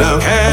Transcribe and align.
Okay. 0.00 0.43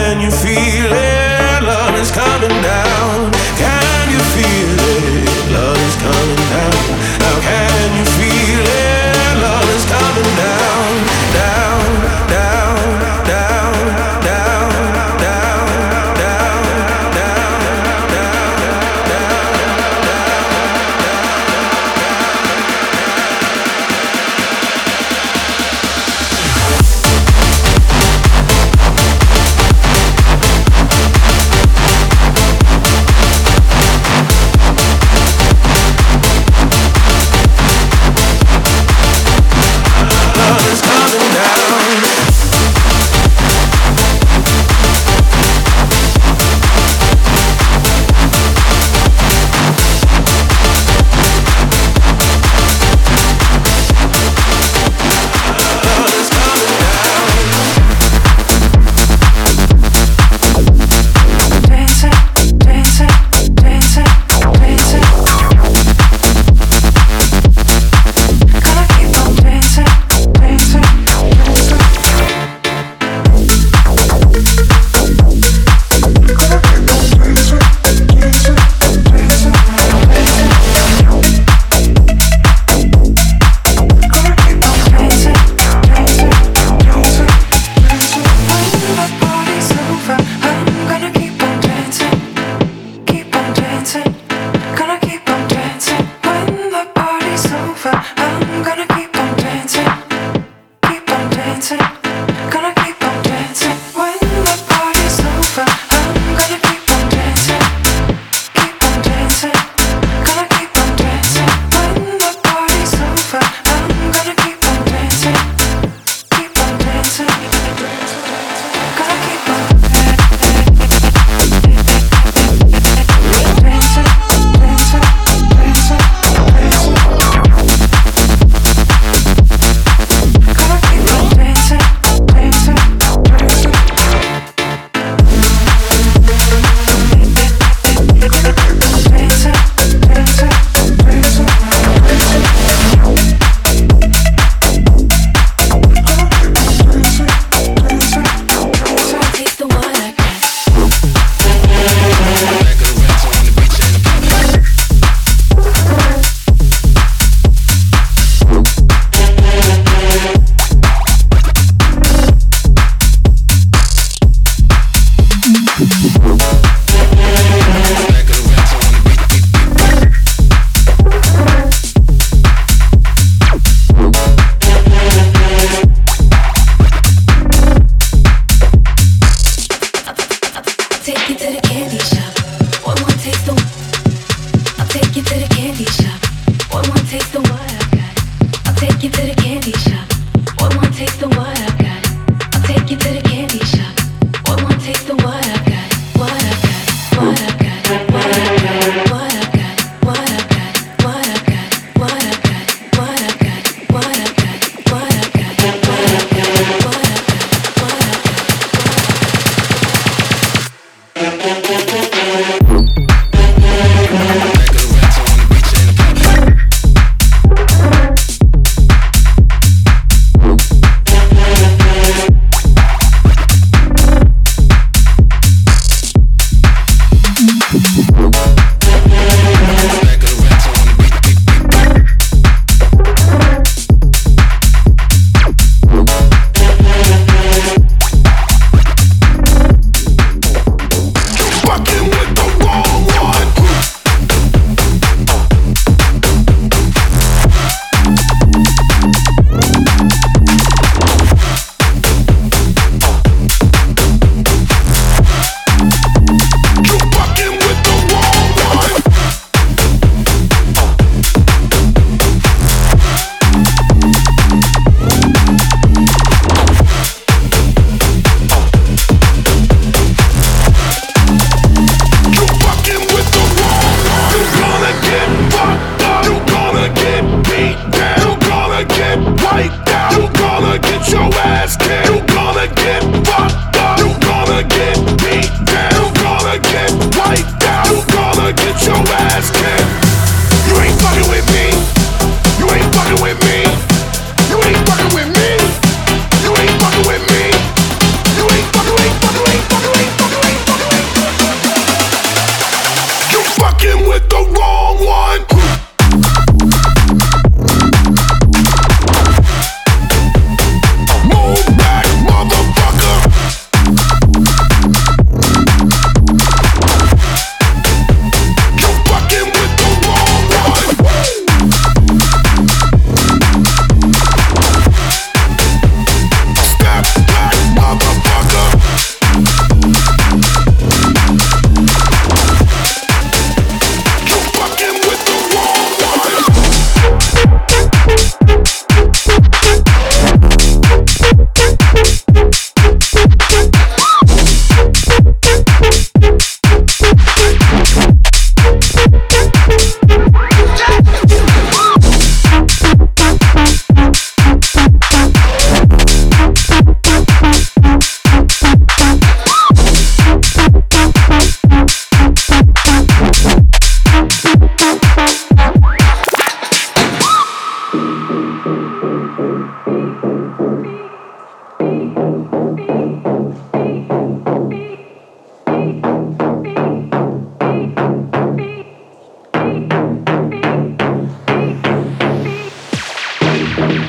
fucking 303.81 304.07
with 304.07 304.29
the 304.29 304.53
wrong 304.57 305.05
one. 305.05 305.80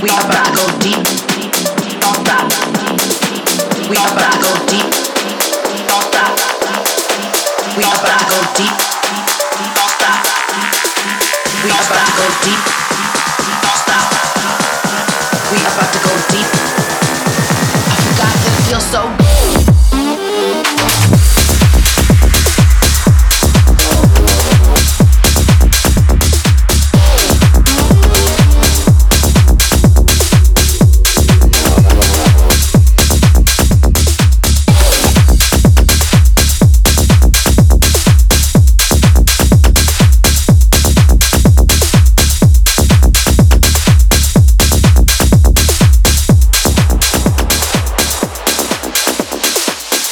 We 0.00 0.10
about 0.10 0.46
to 0.46 0.52
go 0.54 0.78
deep. 0.78 0.96
We 3.90 3.96
about 3.96 4.27